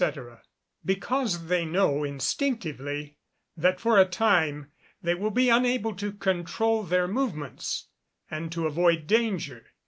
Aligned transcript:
_Because 0.83 1.45
they 1.45 1.63
know 1.63 2.03
instinctively 2.03 3.19
that 3.55 3.79
for 3.79 3.99
a 3.99 4.05
time 4.05 4.71
they 5.03 5.13
will 5.13 5.29
be 5.29 5.47
unable 5.49 5.93
to 5.97 6.11
controul 6.11 6.81
their 6.81 7.03
own 7.03 7.11
movements, 7.11 7.87
and 8.27 8.51
to 8.51 8.65
avoid 8.65 9.05
danger. 9.05 9.63